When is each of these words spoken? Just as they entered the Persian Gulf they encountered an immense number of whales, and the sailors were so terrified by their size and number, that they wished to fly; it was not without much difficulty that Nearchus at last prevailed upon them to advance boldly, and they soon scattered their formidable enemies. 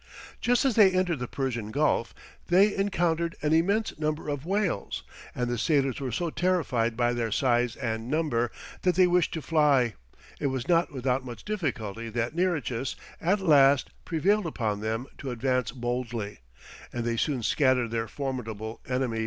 Just 0.39 0.65
as 0.65 0.73
they 0.75 0.89
entered 0.89 1.19
the 1.19 1.27
Persian 1.27 1.69
Gulf 1.69 2.11
they 2.47 2.75
encountered 2.75 3.35
an 3.43 3.53
immense 3.53 3.99
number 3.99 4.29
of 4.29 4.47
whales, 4.47 5.03
and 5.35 5.47
the 5.47 5.59
sailors 5.59 5.99
were 6.01 6.11
so 6.11 6.31
terrified 6.31 6.97
by 6.97 7.13
their 7.13 7.31
size 7.31 7.75
and 7.75 8.09
number, 8.09 8.49
that 8.81 8.95
they 8.95 9.05
wished 9.05 9.31
to 9.35 9.43
fly; 9.43 9.93
it 10.39 10.47
was 10.47 10.67
not 10.67 10.91
without 10.91 11.23
much 11.23 11.45
difficulty 11.45 12.09
that 12.09 12.33
Nearchus 12.35 12.95
at 13.21 13.41
last 13.41 13.91
prevailed 14.03 14.47
upon 14.47 14.79
them 14.79 15.05
to 15.19 15.29
advance 15.29 15.69
boldly, 15.71 16.39
and 16.91 17.05
they 17.05 17.15
soon 17.15 17.43
scattered 17.43 17.91
their 17.91 18.07
formidable 18.07 18.81
enemies. 18.87 19.19